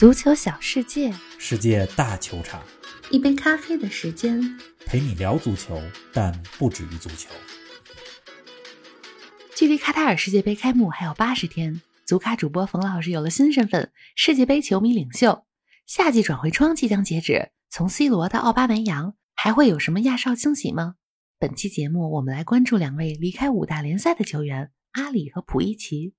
[0.00, 2.64] 足球小世界，世界大球场，
[3.10, 4.40] 一杯咖啡的时间。
[4.86, 5.78] 陪你聊足球，
[6.10, 7.28] 但不止于足球。
[9.54, 15.44] 距离卡塔尔世界杯开幕还有八十天，足咖主播冯老师有了新身份——世界杯球迷领袖。
[15.84, 20.94] 夏季转会窗即将截止，从 C 罗到奥巴梅扬，还会有什么亚少惊喜吗？
[21.38, 26.14] 本期节目，我们来关注两位离开五大联赛的球员阿里和普伊奇。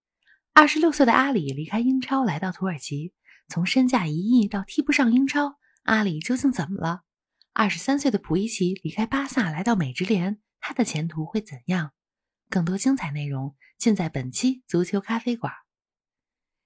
[0.53, 3.13] 二十六岁的阿里离开英超来到土耳其，
[3.51, 7.01] 从身价一亿到踢不上英超，阿里究竟怎么了？
[7.51, 11.91] 二十三岁的普伊奇离开巴萨来到美职联，他的前途会怎样？
[12.49, 15.51] 更多精彩内容尽在本期足球咖啡馆。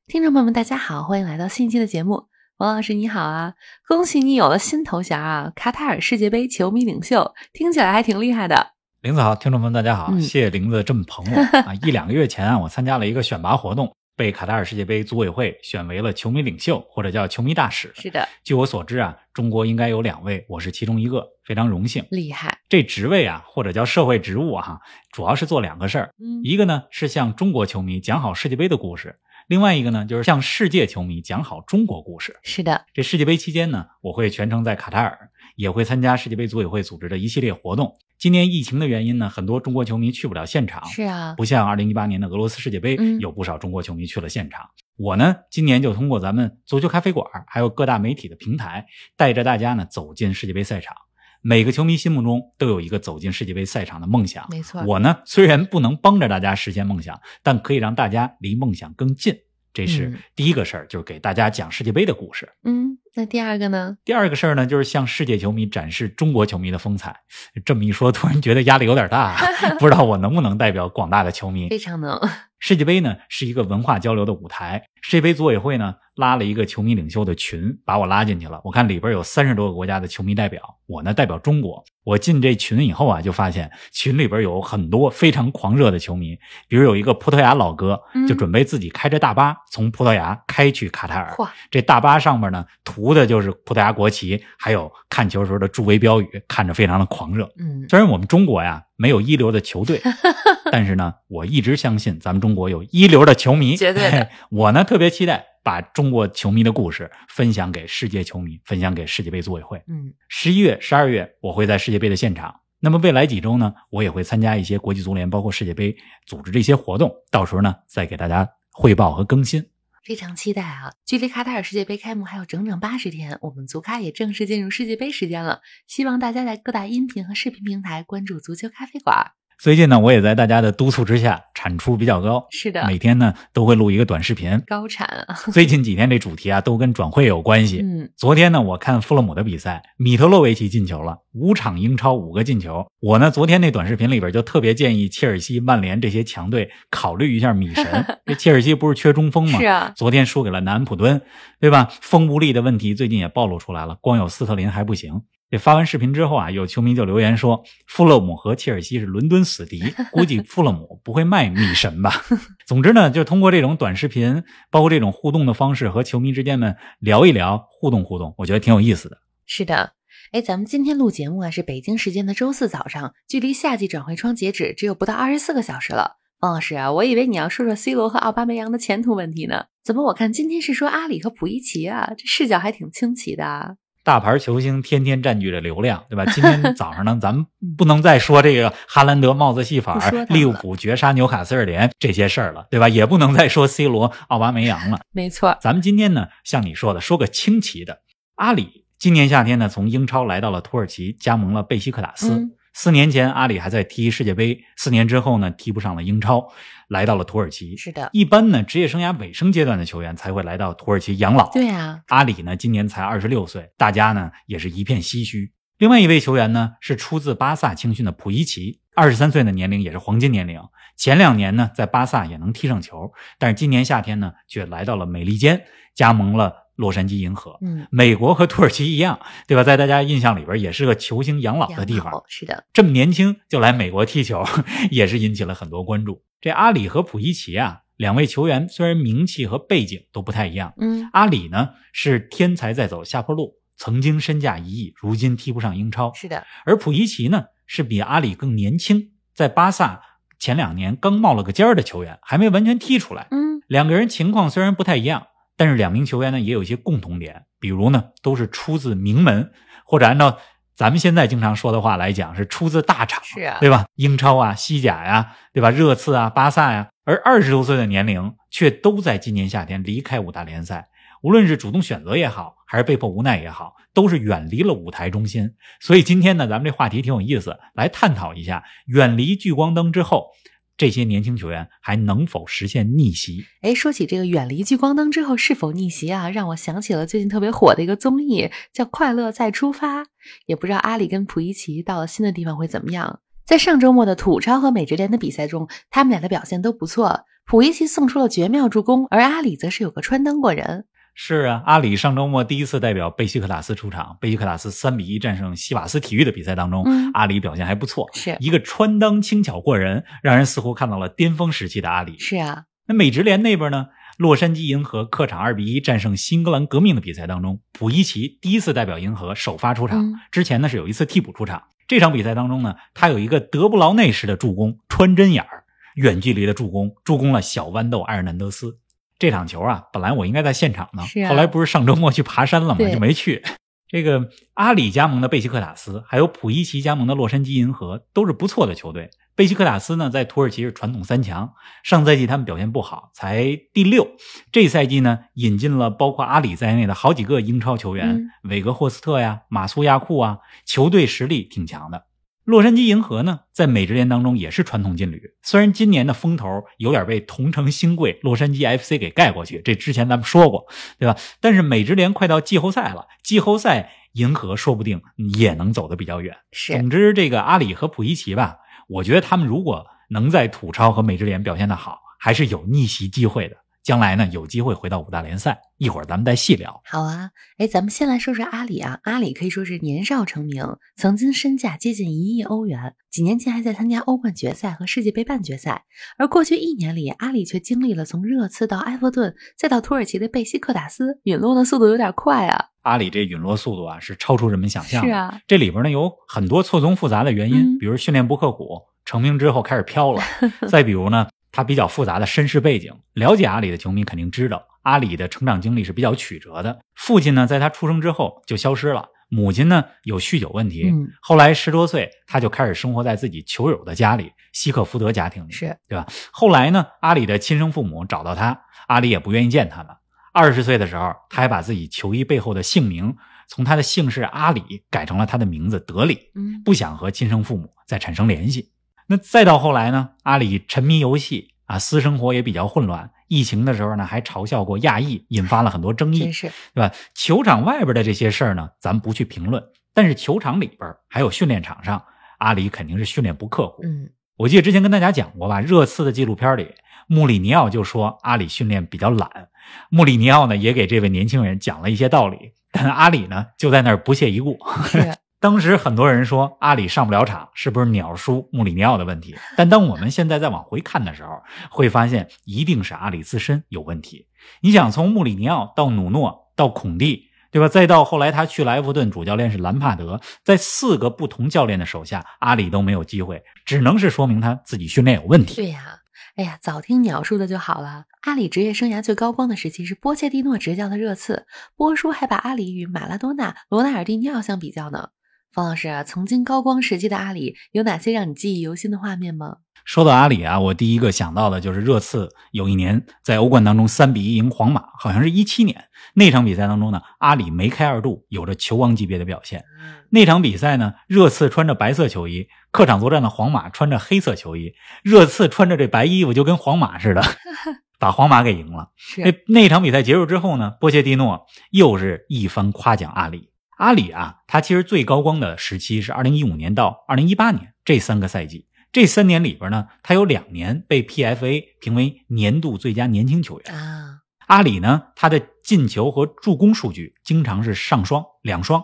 [0.05, 2.27] 听众朋友们，大家好，欢迎来到新一期的节目。
[2.57, 3.55] 王老师你好啊，
[3.87, 5.51] 恭喜你有了新头衔啊！
[5.55, 8.73] 卡塔尔世界杯球迷领袖，听起来还挺厉害的。
[9.01, 11.73] 林子好，听众朋友们大家好，嗯谢谢林子这么捧我啊！
[11.81, 17.91] 一两个月前啊，我参加了一个选拔活动，被卡塔尔世界杯组委会选为了球迷领袖，或者叫球迷大使。
[17.95, 22.05] 是的，据我所知啊，中国应该有两位，我是其中一个，非常荣幸。
[22.11, 22.57] 厉害。
[22.69, 24.79] 这职位啊，或者叫社会职务啊，
[25.11, 32.39] 主要是做两个事儿，嗯，一个呢是向中国球迷讲好世界杯的故事，另外一个呢就是向世界球迷讲好中国故事。
[32.41, 37.97] 是的，这世界杯期间呢，我会全程在卡塔尔，也会参加世界杯组委会组织的一系列活动。
[38.17, 44.69] 今年疫情的原因呢，很多中国球迷去不了现场，是啊，不像二零一八年的俄罗斯世界杯，嗯有不少中国球迷去了现场。
[44.97, 48.85] 我呢，今年就通过咱们足球咖啡馆，还有各大媒体的平台，
[49.17, 50.95] 带着大家呢走进世界杯赛场。
[51.41, 54.47] 每个球迷心目中都有一个走进世界杯赛场的梦想。
[54.49, 54.81] 没错。
[54.83, 59.35] 我呢，虽然不能帮着大家实现梦想，但可以让大家离梦想更近。
[59.73, 62.49] 这是嗯第一个事儿，就是给大家讲世界杯的故事。
[62.63, 63.97] 嗯，那第二个呢？
[64.03, 67.15] 第二个事儿呢，就是向世界球迷展示中国球迷的风采。
[67.63, 69.39] 这么一说，突然觉得压力有点大， 啊
[69.79, 71.69] 不知道我能不能代表广大的球迷。
[71.69, 72.19] 非常能。
[72.59, 78.59] 世界杯呢是一个文化交流的舞台，世界杯组委会呢拉了一个球迷领袖的群，把我拉进去了。
[78.63, 81.83] 我看里边有三十多个国家的球迷代表，我呢代表中国。
[82.03, 86.37] 我进这群以后啊，就发现群里边有很多非常狂热的球迷，
[86.67, 91.33] 比如有一个葡萄牙老哥嗯，就准备自己开着大巴从葡萄牙开去卡塔尔。
[91.33, 97.51] 嚯，这大巴上面呢涂的就是葡萄牙国旗，还有看球时候的助威标语，看着非常的狂热。
[97.59, 100.01] 嗯，虽然我们中国呀没有一流的球队，
[100.71, 103.75] 但是呢，我一直相信咱们中国有一流的球迷。
[103.75, 109.83] 绝对的我呢特别期待把中国球迷的故事分享给世界球迷，分享给世界杯组委会。
[109.89, 112.61] 嗯，十一月、十二月我会在世界杯的现场。
[112.79, 115.93] 那么未来几周呢，我也会参加一些国际足联包括世界杯
[116.25, 119.65] 组织这些活动，到时候呢再给大家汇报和更新。
[120.05, 120.93] 非常期待啊！
[121.03, 125.61] 距离卡塔尔世界杯开幕还有整整八十天，我们足咖也正式进入世界杯时间了。
[125.87, 129.31] 希望大家在各大音频和视频平台关注足球咖啡馆。
[129.57, 134.61] 最近呢，我也在大家的督促之下，产出比较高，是的，每天呢都会录一个短视频。
[134.67, 135.35] 高产啊！
[135.51, 137.79] 最近几天这主题啊都跟转会有关系。
[137.81, 142.85] 嗯，昨天呢，我看富勒姆的比赛，米特洛维奇进球了，五场英超五个进球。
[142.99, 148.05] 我呢，昨天那短视频里边就特别建议切尔西、曼联这些强队考虑一下米神。
[148.27, 149.57] 这切尔西不是缺中锋吗？
[149.57, 151.21] 是啊，昨天输给了南安普敦，
[151.61, 151.89] 对吧？
[152.01, 155.21] 锋无力的问题最近也暴露出来了，光有斯特林还不行。
[155.51, 162.25] 这发完视频之后啊，有球迷就留言说，富勒姆和切尔西是伦敦死敌，估计富勒姆不会卖米神吧？
[162.65, 169.17] 总之呢，就通过这种短视频，包括这种互动的方式，和球迷之间们聊一聊，互动互动，我觉得挺有意思的。
[169.45, 169.93] 是的。
[170.31, 176.17] 哎，咱们今天录节目啊，是北京时间的周四早上，距离夏季转会窗截止只有不到二十四个小时了。
[176.39, 182.13] 方老师啊，我以为你要说说 C 罗和奥巴梅扬的前途问题呢，怎么我看今天是说阿里和普伊奇啊？
[182.17, 183.75] 这视角还挺清奇的啊。
[184.05, 186.23] 大牌球星天天占据着流量，对吧？
[186.31, 187.43] 今天早上呢，咱们
[187.75, 189.99] 不能再说这个哈兰德帽子戏法
[190.29, 192.87] 利物浦绝杀纽卡斯尔联这些事儿了，对吧？
[192.87, 194.99] 也不能再说 C 罗、奥巴梅扬了。
[195.11, 198.01] 没错，咱们今天呢，像你说的，说个清奇的。
[198.35, 202.29] 阿里今年夏天呢，从英超来到了土耳其，加盟了贝西克塔斯。
[202.35, 206.51] 嗯四年前，阿里还在踢世界杯，四年之后呢，踢不上了英超，
[206.89, 207.77] 来到了土耳其。
[207.77, 211.49] 是的，一般呢，职业生涯尾声阶段的球员才会来到土耳其养老。
[211.53, 215.53] 对啊，阿里呢，今年才二十六岁，大家呢也是一片唏嘘。
[215.77, 220.59] 另外一位球员呢，是出自巴萨青训的普伊奇，二十三岁的年龄也是黄金年龄。
[220.97, 225.63] 前两年呢，在巴萨也能踢上球，但是今年夏天呢，却来到了美利坚，
[225.93, 227.57] 加盟了洛杉矶银河。
[227.61, 229.63] 嗯，美国和土耳其一样，对吧？
[229.63, 232.23] 在大家印象里边，也是个球星养老的地方。
[232.27, 234.43] 是的，这么年轻就来美国踢球，
[234.91, 236.23] 也是引起了很多关注。
[236.41, 250.01] 这阿里和普伊奇啊，两位球员虽然名气和背景都不太一样，嗯，阿里呢是天才在走下坡路，曾经身价一亿，如今踢不上英超；是的，而普伊奇呢是比阿里更年轻，在巴萨
[250.37, 253.27] 前两年刚冒了个尖儿的球员，还没完全踢出来。
[253.31, 259.51] 嗯，两个人情况虽然不太一样，但是两名球员呢也有一些共同点，比如呢都是出自名门，
[259.85, 260.37] 或者按照
[260.75, 263.85] 咱们现在经常说的话来讲，是出自大厂，是啊对吧？
[263.95, 265.69] 英超啊、西甲呀、对吧？
[265.69, 270.89] 热刺啊、巴萨呀，而二十多岁的年龄却都在今年夏天离开五大联赛，
[271.21, 275.53] 无论是主动选择也好，还是被迫无奈也好，都是远离了舞台中心。
[275.79, 280.31] 所以今天呢，咱们这话题挺有意思，来探讨一下远离聚光灯之后，
[280.77, 283.45] 这些年轻球员还能否实现逆袭？
[283.61, 290.03] 哎，说起这个远离聚光灯之后是否逆袭啊，让我想起了最近特别火的一个综艺，叫《快乐再出发》。
[290.45, 293.21] 也不知道阿里跟普伊奇到了新的地方会怎么样。
[293.45, 297.21] 在上周末的土超和美职联的比赛中，他们俩的表现都不错。
[297.45, 300.87] 普伊奇送出了绝妙助攻，而阿里则是有个穿裆过人。
[301.17, 312.19] 是啊，阿里上周末第一次代表贝西克塔斯出场，贝西克塔斯三比一战胜西瓦斯体育的比赛当中，嗯阿里表现还不错，是一个穿裆轻巧过人，让人似乎看到了巅峰时期的阿里。
[312.19, 313.87] 是啊，那美职联那边呢？
[314.17, 321.63] 洛杉矶银河客场二比一战胜新英格兰革命的比赛当中，普伊奇第一次代表银河首发出场，嗯之前呢是有一次替补出场。
[321.87, 325.63] 这场比赛当中呢，他有一个德布劳内式的助攻，穿针眼儿，
[325.95, 328.79] 远距离的助攻，助攻了小豌豆埃尔南德斯。
[329.17, 332.89] 这场球啊，本来我应该在现场呢，啊后来不是上周末去爬山了嘛？
[332.89, 333.43] 就没去。
[333.87, 339.09] 这个阿里加盟的贝西克塔斯，还有普伊奇加盟的洛杉矶银河，都是不错的球队。
[339.35, 341.53] 贝西克塔斯呢，在土耳其是传统三强，
[341.83, 344.07] 上赛季他们表现不好，才第六。
[344.51, 352.05] 这赛季呢，引进了包括阿里在内的好几个英超球员，嗯韦格霍斯特呀、马苏亚库啊，球队实力挺强的。
[352.45, 360.67] 洛杉矶银河呢，在美职联当中也是传统劲旅，虽然今年的风头有点被同城新贵洛杉矶 FC 给盖过去，这之前咱们说过，
[360.99, 361.17] 对吧？
[361.41, 365.01] 但是美职联快到季后赛了，季后赛银河说不定
[365.37, 366.37] 也能走得比较远。
[366.51, 373.57] 是总之，这个阿里和普伊奇吧，我觉得他们如果能在土超和美职联表现的好，还是有逆袭机会的。
[373.85, 376.81] 将来呢，有机会回到五大联赛，一会儿咱们再细聊。
[376.85, 377.29] 好啊。
[377.59, 378.97] 哎，咱们先来说说阿里啊。
[379.03, 380.65] 阿里可以说是年少成名，
[380.95, 385.83] 曾经身价接近一亿欧元，几年前还在参加欧冠决赛和世界杯半决赛。
[386.17, 392.65] 而过去一年里，阿里却经历了从热刺到埃弗顿，再到土耳其的贝西克塔斯，陨落的速度有点快啊。
[392.81, 395.07] 阿里这陨落速度啊，是超出人们想象的。
[395.07, 400.23] 是啊，这里边呢有很多错综复杂的原因，嗯比如训练不刻苦，成名之后开始飘了；
[400.67, 402.91] 再比如呢，他比较复杂的身世背景。
[403.13, 406.77] 了解阿里的球迷肯定知道，阿里的成长经历是比较曲折的。
[406.95, 410.89] 父亲呢，在他出生之后就消失了，母亲呢有酗酒问题。
[410.89, 416.05] 嗯后来十多岁，他就开始生活在自己球友的家里，希克福德家庭里，是对吧？
[416.29, 419.95] 后来呢，阿里的亲生父母找到他，阿里也不愿意见他们。
[420.33, 423.15] 二十岁的时候，他还把自己球衣背后的姓名
[423.47, 428.73] 从他的姓氏阿里改成了他的名字德里，嗯，不想和亲生父母再产生联系。
[429.07, 433.11] 那再到后来呢，阿里沉迷游戏啊，私生活也比较混乱。
[433.27, 436.91] 疫情的时候呢，还嘲笑过亚裔，引发了很多争议，是对吧？
[437.15, 439.63] 球场外边的这些事儿呢，咱不去评论，
[439.93, 442.03] 但是球场里边还有训练场上，
[442.37, 443.81] 阿里肯定是训练不刻苦。
[443.83, 446.67] 嗯我记得之前跟大家讲过吧，热刺的纪录片里，
[447.07, 449.47] 穆里尼奥就说阿里训练比较懒。
[449.89, 454.57] 穆里尼奥呢也给这位年轻人讲了一些道理，但阿里呢就在那儿不屑一顾。
[454.87, 459.35] 是 当时很多人说阿里上不了场，是不是鸟叔穆里尼奥的问题？
[459.55, 461.39] 但当我们现在再往回看的时候，
[461.69, 464.25] 会发现一定是阿里自身有问题。
[464.61, 467.67] 你想从穆里尼奥到努诺到孔蒂，对吧？
[467.67, 475.57] 再到后来他去了埃弗顿，主教练是兰帕德，在四个不同教练的手下，阿里都没有机会，只能是说明他自己训练有问题。
[475.57, 475.99] 对呀、
[476.37, 478.05] 哎呀，早听鸟叔的就好了。
[478.21, 485.09] 阿里职业生涯最高光的时期是波切蒂诺执教的热刺，波叔还把阿里与马拉多纳、罗纳尔蒂尼奥相比较呢。
[485.55, 489.59] 方老师啊，曾经高光时期的阿里有哪些让你记忆犹新的画面吗？
[489.85, 499.63] 说到阿里啊，我第一个想到的就是热刺有一年在欧冠当中三比一赢皇马，好像是一七年那场比赛当中呢，阿里梅开二度，有着球王级别的表现。
[500.09, 507.23] 那场比赛呢，热刺穿着白色球衣，客场作战的皇马穿着黑色球衣，热刺穿着这白衣服就跟皇马似的，
[507.97, 508.89] 把皇马给赢了。
[508.97, 513.51] 是那那场比赛结束之后呢，波切蒂诺又是一番夸奖阿里。
[513.77, 518.67] 阿里啊，他其实最高光的时期是二零一五年到二零一八年这三个赛季。
[518.91, 523.75] 这三年里边呢，他有两年被 PFA 评为年度最佳年轻球员。
[523.75, 528.81] 啊，阿里呢，他的进球和助攻数据经常是上双、两双。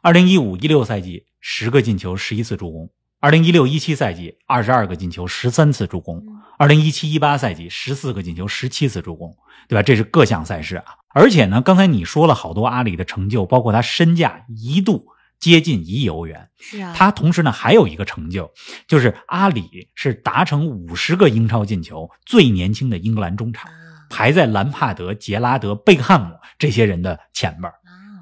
[0.00, 2.86] 二零一五一六赛季十个进球，十一次助攻；
[3.22, 6.22] 二零一六一七赛季二十二个进球，十三次助攻；
[6.56, 9.36] 二零一七一八赛季十四个进球，十七次助攻，
[9.68, 9.82] 对吧？
[9.82, 10.84] 这是各项赛事啊。
[11.10, 15.06] 而且呢，刚才你说了好多阿里的成就，包括他身价一度
[15.38, 16.48] 接近一亿欧元。
[16.58, 18.50] 是啊，他同时呢还有一个成就，
[18.88, 23.70] 就是阿里是达成五十个英超进球最年轻的英格兰中场。
[23.70, 23.76] 啊，
[24.08, 27.70] 排在兰帕德、杰拉德、贝克汉姆这些人的前边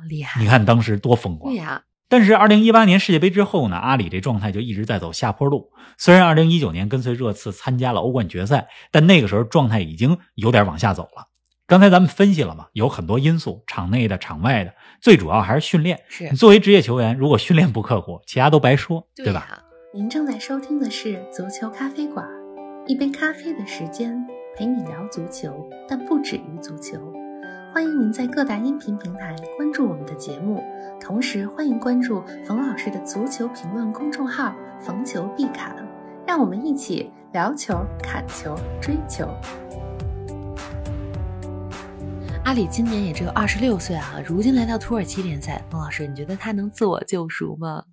[0.09, 0.41] 厉害！
[0.41, 1.59] 你看当时多风光对。
[1.59, 5.71] 呀，但是，二零一八年世界杯之后呢，阿里这状态就一直在走下坡路。
[5.99, 11.29] 虽然二零一九年跟随热刺参加了欧冠决赛，但那个时候状态已经有点往下走了。
[11.67, 14.73] 刚才咱们分析了嘛，有很多因素，场内的、场外的，
[15.03, 16.01] 最主要还是训练。
[16.09, 19.63] 是你作为职业球员，如果训练不刻苦，其他都白说，对吧？
[19.93, 22.27] 您正在收听的是足球咖啡馆，
[22.87, 24.19] 一杯咖啡的时间
[24.57, 26.99] 陪你聊足球，但不止于足球。
[27.75, 30.65] 欢迎您在各大音频平台关注我们的节目，
[31.01, 35.75] 同时欢迎关注冯老师的足球评论公众号“逢球必侃”，
[36.27, 39.27] 让我们一起聊球、砍球、追球。
[42.45, 47.85] 阿里今年也只有二十六岁啊，如今来到土耳其联赛，冯老师，你觉得他能自我救赎吗？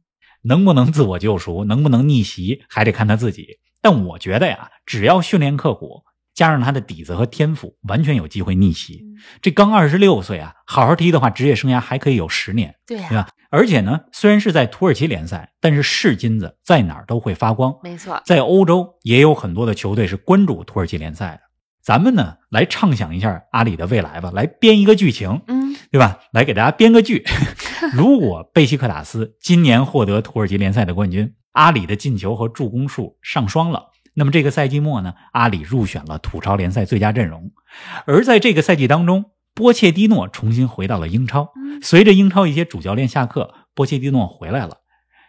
[0.41, 3.59] 能不能自我救赎，能不能逆袭，还得看他自己。
[3.81, 6.03] 但我觉得呀，只要训练刻苦，
[6.35, 9.03] 加上他的底子和天赋，完全有机会逆袭。
[9.41, 13.29] 这刚二十六岁啊，好好踢的话，职业生涯还可以有十年，对吧？
[13.49, 17.73] 而且呢，虽然是在土耳其联赛，但是是金子在哪儿都会发光。
[17.81, 21.39] 没错，在欧洲也有很多的球队是关注土耳其联赛的。
[21.81, 26.19] 咱们呢，来畅想一下阿里的未来吧，来编一个剧情，嗯，对吧？
[26.33, 27.23] 来给大家编个剧。
[27.93, 33.85] 如果贝西克塔斯今年获得土耳其联赛的冠军，阿里的进球和助攻数上双了，
[34.15, 37.51] 那么这个赛季末呢，阿里入选了土超联赛最佳阵容。
[38.05, 41.51] 而在这个赛季当中，波切蒂诺重新回到了英超。
[41.55, 44.77] 嗯随着英超一些主教练下课，波切蒂诺回来了，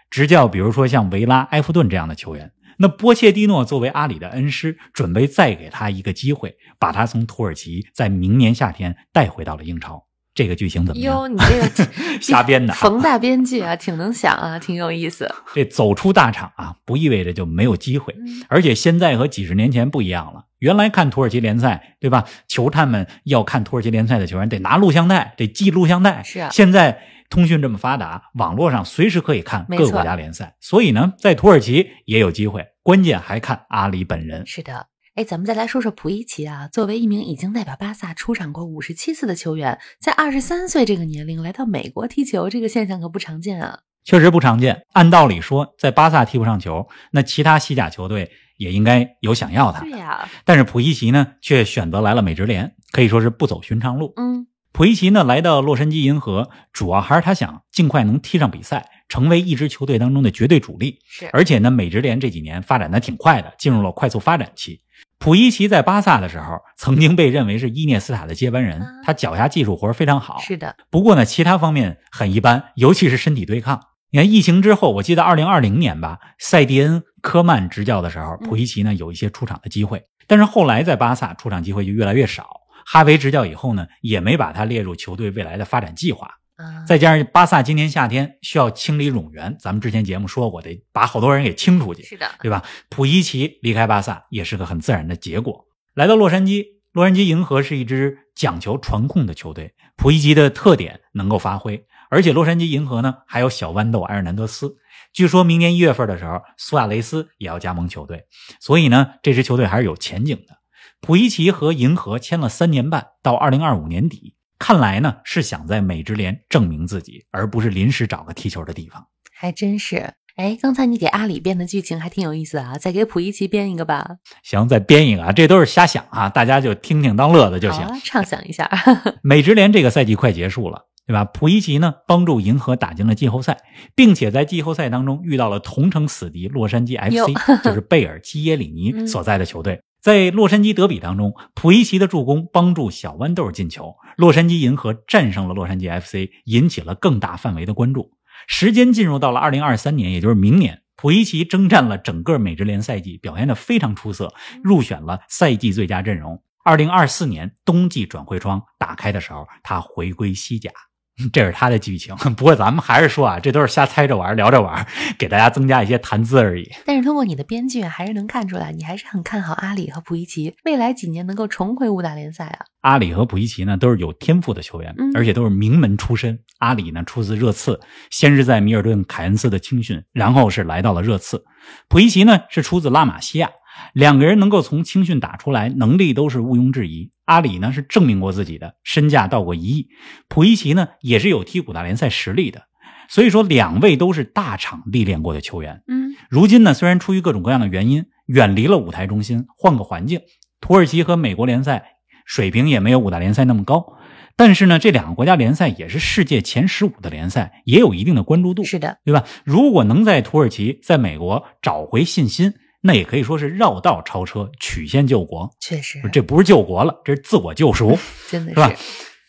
[0.09, 2.52] 执教比如说像维拉、埃弗顿这样的球员。
[2.78, 10.05] 那波切蒂诺作为阿里的恩师，准备再给他一个机会，把他从土耳其在明年夏天带回到了英超。
[10.37, 11.23] 这个剧情怎么样？
[11.23, 11.90] 哟，你这个
[12.21, 15.28] 瞎编的啊冯大编剧啊，挺能想啊，挺有意思。
[15.55, 18.14] 这走出大厂啊，不意味着就没有机会。
[18.19, 20.45] 嗯而且现在和几十年前不一样了。
[20.59, 22.25] 原来看土耳其联赛，对吧？
[22.47, 26.23] 球探们要看土耳其联赛的球员得拿录像带，得记录像带。
[26.23, 27.00] 是啊现在
[27.31, 32.66] 通讯这么发达，网络上随时可以看各国家联赛，所以呢，在土耳其也有机会。
[32.83, 34.47] 关键还看阿里本人。
[34.47, 36.68] 是的，哎，咱们再来说说普伊奇啊。
[36.68, 43.78] 作为一名已经代表巴萨出场过五十七次的球员，在二十三岁这个年龄来到美国踢球，这个现象可不常见啊。
[44.04, 44.82] 确实不常见。
[44.92, 49.88] 按道理说，在巴萨踢不上球，那其他西甲球队也应该有想要他的。
[49.88, 54.12] 对呀、但是普伊奇呢，却选择来了美职联，可以说是不走寻常路。
[54.16, 60.99] 嗯，普伊奇呢来到洛杉矶银河，主要还是他想尽快能踢上比赛，成为一支球队当中的绝对主力。
[61.08, 64.82] 是，而且呢，美职联这几年发展的挺快的，进入了快速发展期。
[65.18, 70.38] 普伊奇在巴萨的时候，曾经被认为是伊涅斯塔的接班人啊，他脚下技术活非常好。
[70.38, 73.80] 是的，不过呢，其他方面很一般，尤其是身体对抗。
[74.11, 82.46] 你看疫情之后，我记得二零二零年吧，塞蒂恩·科曼执教的时候，嗯普伊奇呢有一些出场的机会，但是后来在巴萨出场机会就越来越少。
[82.85, 86.30] 哈维执教以后呢，也没把他列入球队未来的发展计划。
[86.56, 92.62] 啊，再加上巴萨今年夏天需要清理冗员，咱们之前节目说过，得把好多人给清出去，是的，对吧？
[92.88, 95.66] 普伊奇离开巴萨也是个很自然的结果。
[95.94, 104.76] 来到洛杉矶，洛杉矶银河是一支讲求传控的球队，普伊奇的特点能够发挥，而且洛杉矶银河呢还有小豌豆埃尔南德斯，
[105.12, 108.25] 据说明年一月份的时候，苏亚雷斯也要加盟球队，
[108.60, 110.56] 所以呢，这支球队还是有前景的。
[111.02, 119.06] 普伊奇和银河签了三年半，到二零二五年底，看来呢是想在美职联证明自己，而不是临时找个踢球的地方。
[119.32, 120.14] 还真是。
[120.36, 127.80] 哎，刚才你给阿里编的剧情还挺有意思啊，再给普伊奇编一个吧，行，再编一个啊，这都是瞎想啊，大家就听听当乐子就行。
[127.80, 128.70] 啊，畅想一下。
[129.25, 131.25] 美职联这个赛季快结束了，对吧？
[131.25, 133.56] 普伊奇呢帮助银河打进了季后赛，
[133.94, 139.80] 并且在季后赛当中遇到了同城死敌洛杉矶 FC，就是贝尔基耶里尼嗯所在的球队。
[140.06, 148.12] 在洛杉矶德比当中，普伊奇的助攻帮助小豌豆进球，洛杉矶银河战胜了洛杉矶 FC，引起了更大范围的关注。
[148.46, 154.32] 时间进入到了二零二三年，也就是明年，普伊奇征战了整个美职联赛季，表现的非常出色，
[154.62, 156.40] 入选了赛季最佳阵容。
[156.62, 160.70] 二零二四年冬季转会窗打开的时候，他回归西甲，
[161.32, 162.14] 这是他的剧情。
[162.37, 164.87] 不过咱们还是说啊，这都是瞎猜着玩、聊着玩，
[165.18, 166.70] 给大家增加一些谈资而已。
[166.85, 172.66] 但是通过你的编剧啊，还是能看出来，你还是很看好阿里和普伊奇未来几年能够重回五大联赛啊。
[172.82, 176.38] 阿里和普伊奇呢都是有天赋的球员嗯，而且都是名门出身。
[176.58, 177.80] 阿里呢出自热刺，
[178.11, 181.42] 先是在米尔顿凯恩斯的青训，然后是来到了热刺。
[181.88, 183.50] 普伊奇呢是出自拉玛西亚，
[183.92, 187.11] 两个人能够从青训打出来，能力都是毋庸置疑。
[187.25, 189.88] 阿里呢是证明过自己的，身价到过一亿；
[190.28, 192.62] 普伊奇呢也是有踢五大联赛实力的。
[193.09, 195.83] 所以说，两位都是大场历练过的球员。
[195.87, 200.21] 嗯，如今呢，虽然出于各种各样的原因，远离了舞台中心，换个环境，
[200.61, 201.85] 土耳其和美国联赛
[202.25, 203.95] 水平也没有五大联赛那么高。
[204.37, 209.25] 但是呢，这两个国家联赛也是世界前十五的联赛，也有一定的关注度，是的，对吧？
[209.45, 212.54] 如果能在土耳其、在美国找回信心，
[212.87, 215.55] 那也可以说是绕道超车，曲线救国。
[215.61, 217.99] 确实，这不是救国了，这是自我救赎，
[218.31, 218.73] 真的是吧？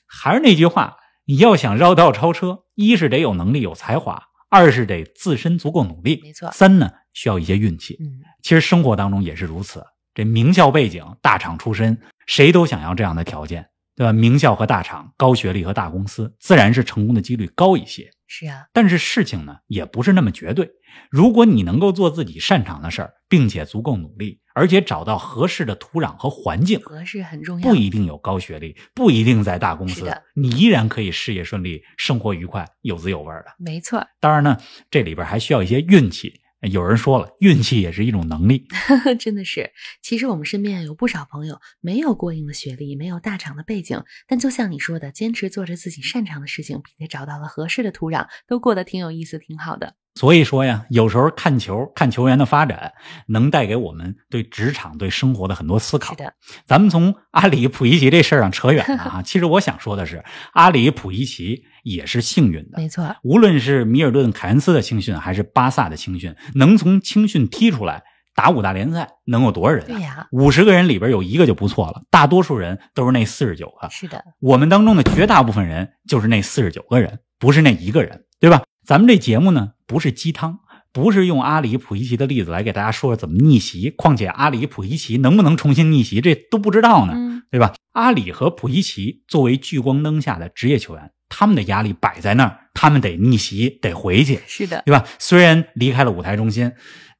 [0.05, 0.95] 还是那句话，
[1.25, 6.49] 你要想绕道超车，一是得有能力、有才华，二是得自身足够努力，没错。
[6.51, 7.97] 三呢，需要一些运气。
[7.99, 9.83] 嗯，其实生活当中也是如此。
[10.13, 13.67] 这名校背景、大厂出身，谁都想要这样的条件。
[13.95, 14.13] 对吧？
[14.13, 18.11] 名校和大厂、高学历和大公司，自然是成功的几率高一些。
[18.27, 20.69] 是啊，但是事情呢，也不是那么绝对。
[21.09, 27.69] 如果你能够做自己擅长的事儿，并且足够努力，而且找到合适的土壤和环境，合适很重要。
[27.69, 33.45] 不一定有高学历，不一定在大公司，你依然可以事业顺利、生活愉快、有滋有味的。
[33.57, 34.05] 没错。
[34.19, 34.57] 当然呢，
[34.91, 36.41] 这里边还需要一些运气。
[36.61, 38.67] 有人说了，运气也是一种能力，
[39.19, 39.71] 真的是。
[40.01, 49.95] 其实我们身边有不少朋友没有过硬的学历，没有大厂的背景，但就像你说的，坚持做着自己擅长的事情，并且找到了合适的土壤，都过得挺有意思，挺好的。
[50.17, 52.93] 所以说呀，有时候看球、看球员的发展，
[53.27, 56.13] 能带给我们对职场、对生活的很多思考。
[56.13, 56.33] 是的，
[56.65, 59.21] 咱们从阿里、普伊奇这事儿上扯远了啊。
[59.23, 62.79] 其实我想说的是，阿里、普伊奇也是幸运的。
[62.79, 68.01] 没错，无论是米尔顿·凯恩斯的青训，还是巴萨的青训，能从青训踢出来
[68.33, 69.85] 打五大联赛，能有多少人？
[69.85, 72.01] 对呀，五十个人里边有一个就不错了。
[72.09, 73.87] 大多数人都是那四十九个。
[73.91, 78.63] 是的，我们当中的绝大部分人就是那四十九个人，不是那一个人，对吧？
[78.87, 80.59] 咱们这节目呢，不是鸡汤，
[80.93, 83.91] 不是用阿里、普伊奇的例子来给大家说说怎么逆袭。
[83.91, 87.73] 况且阿里、普伊奇能不能重新逆袭，这都不知道呢，对吧？
[87.91, 95.03] 阿里和普伊奇作为聚光灯下的职业球员，他们的压力摆在那儿，他们得逆袭，得回去，是的，对吧？
[95.19, 96.71] 虽然离开了舞台中心，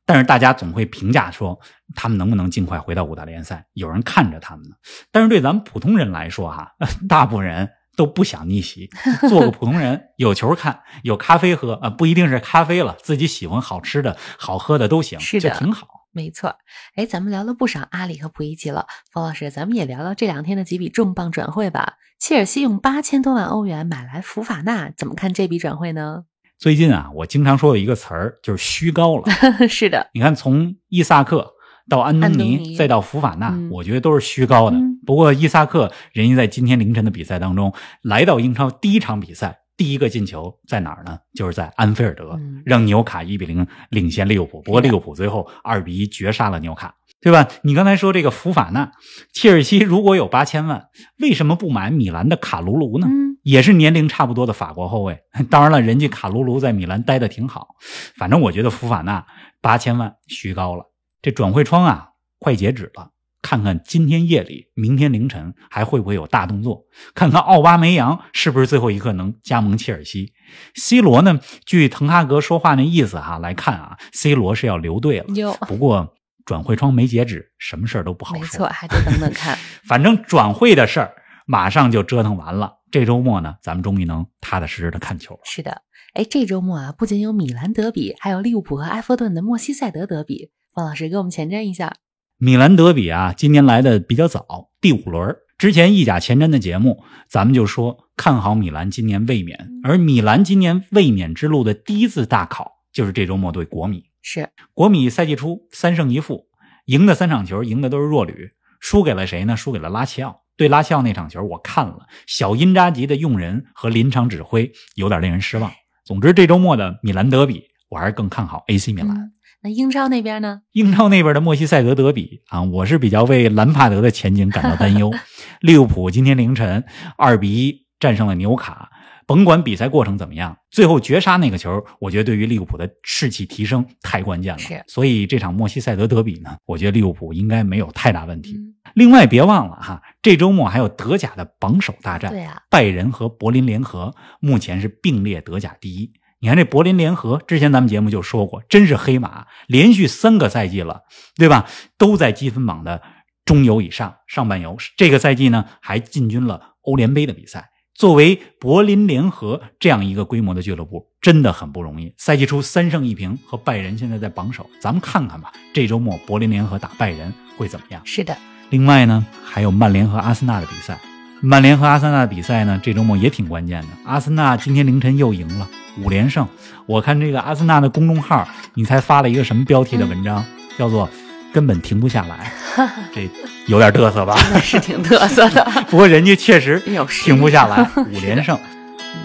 [0.05, 1.59] 但是大家总会评价说
[1.95, 4.75] 他们能不能尽快回到五大联赛，有人看着他们呢。
[5.11, 6.71] 但是对咱们普通人来说，哈，
[7.09, 7.71] 大部分人。
[7.97, 8.89] 都不想逆袭，
[9.27, 16.55] 做个普通人， 有球看，有咖啡喝啊，不一定是咖啡了，自己喜欢好吃的好喝的都行，是的，挺好，没错。
[16.95, 21.95] 哎，咱们聊了不少阿里和普伊奇了，方老师，咱们也聊聊这两天的几笔重磅转会吧。
[22.19, 26.23] 切尔西用八千多万欧元买来福法纳，怎么看这笔转会呢？
[26.57, 29.23] 最近啊，我经常说有一个词儿就是虚高了。
[29.67, 31.56] 是的，你看从伊萨克。
[31.89, 34.77] 到安东尼，再到福法纳，我觉得都是虚高的。
[35.05, 41.19] 不过伊萨克，人家在今天凌晨的比赛当中，来到英超第一场比赛，第一个进球在哪儿呢？
[41.33, 44.61] 就是在安菲尔德，让纽卡一比零领先利物浦。
[44.61, 47.47] 不过利物浦最后二比一绝杀了纽卡，对吧？
[47.61, 48.91] 你刚才说这个福法纳，
[49.33, 50.87] 切尔西如果有八千万，
[51.19, 53.07] 为什么不买米兰的卡卢卢呢？
[53.43, 55.19] 也是年龄差不多的法国后卫。
[55.49, 57.75] 当然了，人家卡卢卢在米兰待的挺好。
[58.17, 59.25] 反正我觉得福法纳
[59.61, 60.83] 八千万虚高了。
[61.27, 63.09] 这转会窗啊，快截止了。
[63.41, 66.85] 看看今天夜里、明天凌晨还会不会有大动作？
[67.13, 70.31] 看看奥巴梅扬是不是最后一刻能加盟切尔西
[70.75, 71.41] ？C 罗呢？
[71.65, 75.25] 据滕哈格说话那意思哈来看啊，C 罗是要留队了。
[75.67, 78.41] 不过转会窗没截止，什么事儿都不好说。
[78.41, 79.57] 没错，还得等等看。
[79.85, 81.13] 反正转会的事儿
[81.45, 82.75] 马上就折腾完了。
[82.89, 85.41] 这周末呢，咱们终于能踏踏实实的看球了。
[85.43, 85.81] 是的，
[86.13, 90.51] 哎，这周末啊，不仅有米兰德比，还有利物浦和埃弗顿的莫西塞德德比。
[90.77, 91.95] 方老师给我们前瞻一下，
[92.37, 95.35] 米兰德比啊，今年来的比较早，第五轮。
[95.57, 99.71] 之前意甲前瞻的节目，咱们就说看好米兰今年卫冕。
[99.81, 104.03] 而米兰今年卫冕之路的第一次大考，就是这周末对国米。
[104.21, 106.45] 是国米赛季初三胜一负，
[106.85, 109.57] 赢的三场球赢的都是弱旅，输给了谁呢？
[109.57, 110.43] 输给了拉齐奥。
[110.57, 115.71] 对拉齐奥那场球我看了，小因扎吉的用人和临场指挥有点令人失望。
[116.05, 119.33] 总之，这周末的米兰德比，我还是更看好 AC 米兰。
[119.67, 120.61] 那英超那边呢？
[120.71, 125.11] 英超那边的莫西塞德德比啊，我是比较为兰帕德的前景感到担忧。
[125.59, 126.85] 利物浦今天凌晨
[127.17, 128.89] 二比一战胜了纽卡，
[129.25, 134.59] 甭管比赛过程怎么样，最后绝杀那个球，我觉得对于利物浦的士气提升太关键了。
[134.59, 138.55] 是，所以这场莫西塞德德比呢，我觉得利物浦应该没有太大问题。
[138.93, 142.33] 另外，别忘了哈，这周末还有德甲的榜首大战，
[142.69, 146.13] 拜仁和柏林联合目前是并列德甲第一。
[146.39, 151.01] 你看这柏林联合，之前咱们节目就说过，真是黑马，连续三个赛季了，
[151.35, 151.65] 对吧？
[151.97, 153.01] 都在积分榜的
[153.43, 154.77] 中游以上，上半游。
[154.95, 157.71] 这个赛季呢，还进军了欧联杯的比赛。
[157.95, 162.13] 作为柏林联合这样一个规模的俱乐部，真的很不容易。
[162.15, 164.69] 赛季初三胜一平，和拜仁现在在榜首。
[164.79, 167.99] 咱们看看吧，这周末柏林联合打拜仁会怎么样？
[168.05, 168.37] 是的。
[168.69, 170.99] 另外呢，还有曼联和阿森纳的比赛。
[171.41, 173.87] 曼联和阿森纳的比赛呢，这周末也挺关键的。
[174.05, 175.67] 阿森纳今天凌晨又赢了。
[176.03, 176.47] 五连胜，
[176.85, 180.45] 我看这个阿森纳的公众号，你猜发了一个什么标题的文章？
[180.77, 181.09] 叫做
[181.51, 182.51] 根本停不下来，
[183.11, 183.27] 这
[183.65, 184.37] 有点嘚瑟吧？
[184.61, 187.81] 是挺嘚瑟的， 不过人家确实有停不下来，
[188.13, 188.55] 五连胜。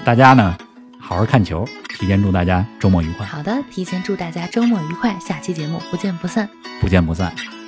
[0.02, 0.56] 大家呢，
[0.98, 6.48] 好好看球，提前祝大家周末愉快，好的，提前祝大家周末愉快，下期节目不见不散。
[6.80, 7.61] 不见不散。